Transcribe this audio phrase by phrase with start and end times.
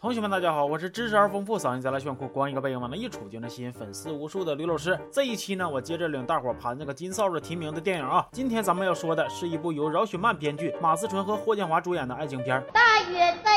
[0.00, 4.96] 同学们，大家好，我是知识而丰富、嗓音贼拉炫酷、光一个背影往那一杵就能吸引粉丝无数的吕老师。
[5.10, 8.24] 这一期呢，我接着领大伙盘这个金扫帚提名的电影啊。
[8.30, 12.64] 今天咱们要说的是一部由饶雪漫编剧、马思纯和霍建华主演的爱情片。
[12.72, 13.47] 大约在。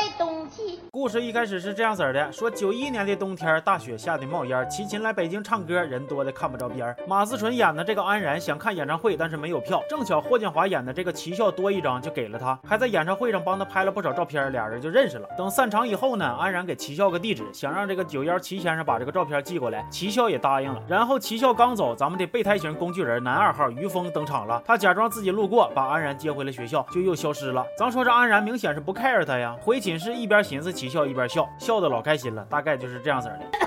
[1.02, 6.94] 故事一开始是这样子的：说九一年的冬天，大雪下的冒烟，齐秦来北京唱歌，人多的看不着边。
[7.08, 9.82] 马思纯演的这个安然想看演唱会，但是没有票。
[9.90, 15.28] 正巧霍建华演的这个齐笑多一张，就给了他，还在演唱会上帮他拍了不少照片，俩人就认识了。
[15.36, 17.10] 等散场以后呢，安然给齐笑。
[17.10, 20.80] 个地址，想让这个九幺齐先生把这个照片寄过来，齐笑也答应了。
[20.86, 24.62] 然后齐笑刚走，咱们的备胎型工具人男二号于峰登场了。
[24.64, 27.66] 他假装自己路过，把安然接回了学校，就又消失了。
[27.76, 29.56] 咱说这安然明显是不 care 他呀。
[29.60, 32.44] 回寝室一边寻思齐笑，一边笑，笑的老开心了。
[32.50, 33.61] 大概就是这样子的。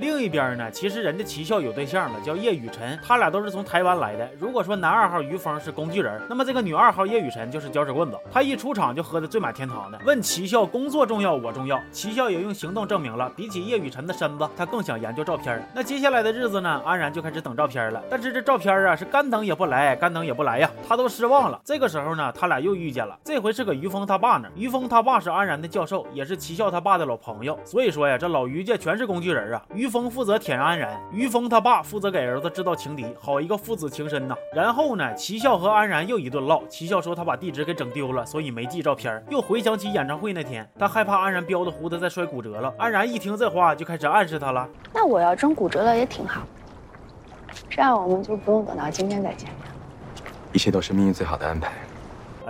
[0.00, 4.26] 另一边呢，其实人家齐笑有对象了，叫叶雨辰，他俩都是从台湾来的。
[4.38, 8.16] 如果说男二号于峰是工具人，那么这个女二号叶雨辰就是搅屎棍子。
[8.32, 15.62] 他一出场就喝的醉满天堂的，问齐笑工作重要我重要，齐笑也用行动证明了，比起叶雨辰的身子，他更想研究照片。
[15.74, 18.02] 那接下来的日子呢，安然就开始等照片了。
[18.08, 21.60] 但是这照片啊是干等也不来，干等也不来呀，他都失望了。
[21.62, 24.48] 这个时候呢，他俩又遇见了，这回是搁于峰他爸那。
[24.56, 27.58] 于峰他爸是安然的教授，也是齐笑他爸的老朋友。
[27.66, 29.62] 所以说呀，这老于家全是工具人啊。
[29.74, 30.70] 于峰负责舔安。
[30.70, 34.36] 安然，于峰他爸负责给儿子制造情敌，好一个父子情深呐。
[34.54, 36.62] 然后呢，齐笑和安然又一顿唠。
[36.68, 39.20] 齐笑说他把地址给整丢了，所以没寄照片。
[39.28, 42.72] 又回想起演唱会那天，他害怕安然彪的胡子再摔骨折了。
[42.78, 44.68] 安然一听这话，就开始暗示他了。
[44.92, 46.42] 那我要真骨折了也挺好，
[47.68, 49.56] 这样我们就不用等到今天再见面。
[50.52, 51.72] 一切都是命运最好的安排。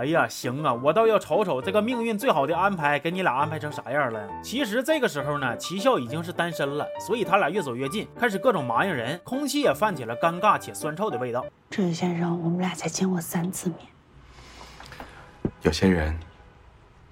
[0.01, 4.27] 哎呀，行啊，我倒要瞅瞅这个命运最好的安排给你俩安排成啥样了。
[4.41, 11.45] 其实这个时候呢，齐笑已经是单身了，所以他俩越走越近，开始各种麻应人，空气也泛起了尴尬且酸臭的味道。
[11.69, 13.77] 郑宇先生，我们俩才见过三次面，
[15.61, 16.17] 有些人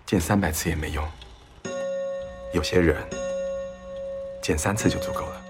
[0.04, 1.08] 见三百次也没用，
[2.56, 2.98] 有些人
[4.42, 5.49] 见三次就足够了。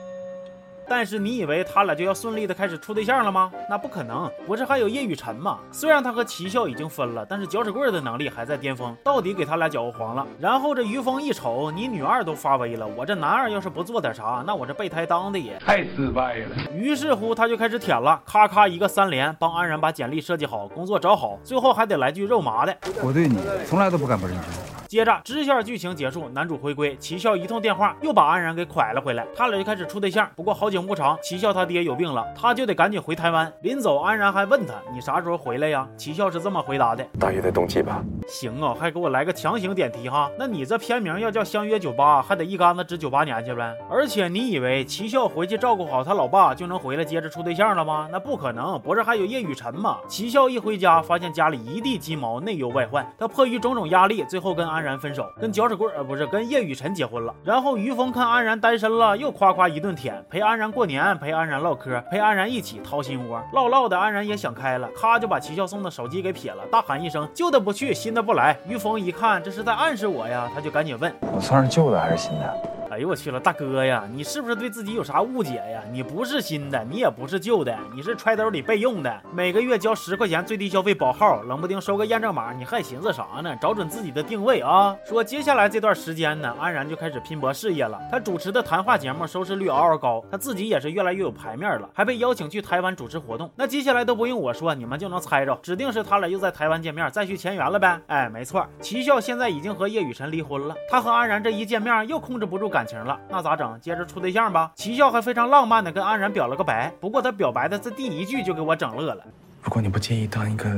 [0.89, 3.51] 但是你以为他俩就要顺利的开始处对象了吗？
[3.69, 5.59] 那不可能，不是还有叶雨辰吗？
[5.71, 10.25] 虽然他和齐笑已经分了，但是搅屎棍的能力还在巅峰，到底给他俩搅和黄了。
[10.39, 16.55] 然后这于峰一瞅，你女二都发威了，我这男二要是不做点啥，那我这备胎当的也太失败了。
[16.73, 22.75] 于是乎他就开始舔了，咔咔一个三连，帮安然把简历设计好，工作找好，最后还得来句肉麻的。
[23.03, 24.78] 我对你从来都不敢不认真。
[24.89, 30.27] 接着支线剧情结束，男主回归，齐笑一通电话又把安然给拐了回来，他俩就开始处对象。
[30.35, 33.53] 不过好景不长，齐笑他爹有病了，他就得赶紧回台湾。
[33.61, 40.27] 临走，安然还问他：“你啥时候回来呀？”齐笑是这么回答的：“大约在冬季吧。”行啊，还给我来个强行点题哈。
[40.39, 43.77] 那你这片名要叫《相约九八》，还得一竿子指九八年去呗。
[43.91, 48.09] 而且你以为齐笑回去照顾好他老爸就能回来接着处对象了吗？
[48.11, 49.99] 那不可能，不是还有叶雨辰吗？
[50.07, 53.07] 齐笑一回家，发现家里一地鸡毛，内忧外患。
[53.19, 55.49] 他迫于种种压力，最后跟安然分手，跟。
[55.59, 68.55] 搅屎棍儿不是跟叶雨辰结婚了，然后于峰看安然单身了，又夸夸一顿舔，陪安然过年，陪安然唠嗑，陪安然一起掏心窝，唠唠的安然也想开了，咔就把齐笑送的手机给撇了，大喊一声旧的不去，新的不来。
[68.65, 72.78] 于峰一看这是在暗示我呀，他就赶紧问我算是旧的还是新的？
[72.99, 75.81] 哎呦我去了，大哥呀，你是不是对自己有啥误解呀？
[75.89, 83.55] 你不是新的，你也不是旧的，你是揣兜里备用的，每个月交十块钱最低消费保号，冷不丁收个验证码，你还寻思啥呢？
[83.61, 84.93] 找准自己的定位啊！
[85.05, 87.97] 说接下来这段时间呢，安然就开始拼搏事业了。
[88.11, 93.49] 他主持的谈话节目收视率嗷嗷高，他自己也是越来越有排面了，还被邀请去台湾主持活动。
[93.55, 97.97] 那接下来都不用我说，你们就能猜着，指定是他俩又在台湾见面，再续前缘了呗。
[98.07, 103.55] 哎，没错，齐笑现在已经和叶雨辰离婚了，他和安然这一见面又控制不住感情了，那咋？
[103.55, 104.71] 整，接着处对象吧。
[104.75, 109.23] 齐笑还非常浪漫的跟安然表了个白，不过他表白的这第一句就给我整乐了。
[109.61, 110.69] 如果你不介意当一个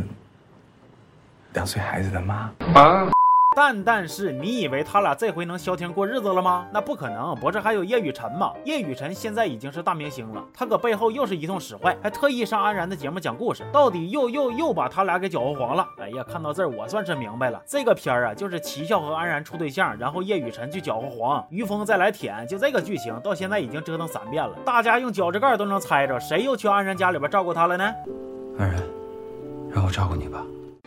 [1.54, 3.12] 两岁孩子的妈啊。
[3.54, 6.66] 但但是，你以为他俩这回能消停过日子了吗？
[6.72, 8.54] 那不可能，不是还有叶雨辰吗？
[8.64, 15.86] 叶雨辰现在已经是大明星了，他搁背后又是一通使坏，还特意上安然的节目讲故事，到底又又又把他俩给搅和黄了。
[16.00, 27.94] 哎呀，看到这儿我算是明白了，这个片儿啊，就是齐笑和安然处对象，然后叶雨辰去搅和黄，于峰再来舔，就这个剧情，到现在已经折腾三遍了，大家用脚趾盖都能猜着谁又去安然家里边照顾他了呢？
[28.58, 28.82] 安然，
[29.70, 30.42] 让我照顾你吧。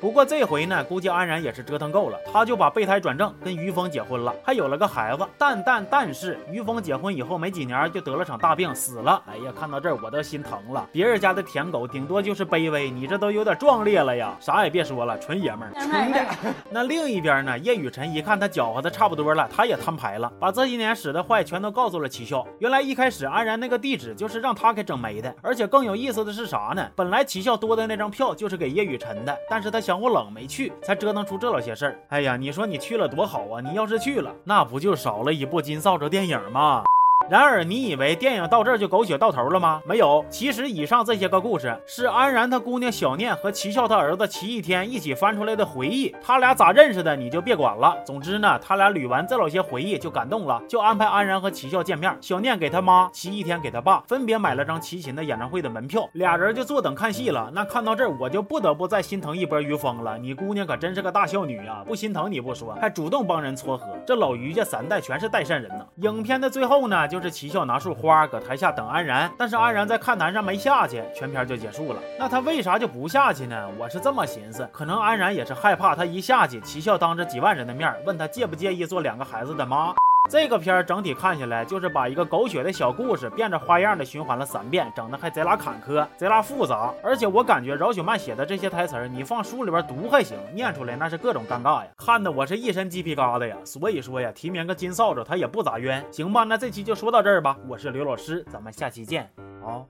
[0.05, 5.27] 不过这回呢，估计安然也是折腾够了，他就把备胎转正，跟于峰结婚了，还有了个孩子。
[5.39, 9.23] 但但但是，于峰结婚以后没几年就得了场大病，死了。
[9.27, 10.87] 哎呀，看到这儿我都心疼了。
[10.93, 14.37] 别人家的舔狗顶多就是卑微，你这都有点壮烈了呀。
[14.41, 16.55] 啥也别说了，纯爷们儿。
[16.69, 22.47] 那另一边呢，叶雨辰一看他搅和的差不多了，他也摊牌了，把这些年使的坏全都告诉了齐笑。
[22.59, 26.87] 原来一开始安然那个地址就是让他给整没的，而且更有意思的是啥呢？
[26.95, 29.94] 本来齐笑多的那张票就是给叶雨辰的，但是他想。
[29.94, 32.00] 嫌我冷没去，才折腾出这老些事儿。
[32.08, 33.61] 哎呀，你说你去了多好啊！
[33.61, 36.82] 你要是去了，那不就少了一部金扫帚电影吗？
[37.31, 39.81] 然而，你以为电影到这儿就狗血到头了吗？
[39.87, 46.15] 没有，其实以上这些个故事是安然他姑娘小念和齐笑他儿子齐一天一起翻出来的回忆。
[46.23, 47.97] 他俩咋认识的，你就别管了。
[48.05, 52.15] 总之呢，他俩捋完这老些回忆就感动了，就安排安然和齐笑见面。
[52.21, 57.50] 小念给他妈，齐一天给他爸，分别买了张齐秦的演唱会的门票，俩人就坐等看戏了。
[57.55, 60.19] 那看到这儿，我就不得不再心疼一波于峰了。
[60.19, 63.87] 你姑娘可真是个大孝女啊，不心疼你不说，还主动帮人撮合。
[64.06, 65.87] 这老于家三代全是代善人呢。
[66.03, 67.09] 影片的最后呢？
[67.14, 72.00] 就是齐笑拿束花搁台下等安然，但是安然在看台上没下去，全片就结束了。
[72.19, 73.69] 那他为啥就不下去呢？
[73.78, 79.94] 我是这么寻思，可能安然也是害怕他一下去，齐笑当着几万人的面问他介不介意做两个孩子的妈。
[80.31, 86.93] 这个片儿整体看起来，就是把一个狗血的小故事变着花样的循环了三遍，整的还贼拉坎坷，贼拉复杂。
[87.03, 93.56] 而且我感觉饶雪漫写的这些台词儿，你放书里边读还行，念出来那是各种尴尬呀，看的我是一身鸡皮疙瘩呀。
[93.65, 96.05] 所以说呀，提名个金扫帚他也不咋冤。
[96.11, 97.56] 行吧，那这期就说到这儿吧。
[97.69, 99.31] 我是刘老师，咱们下期见。
[99.62, 99.87] 好。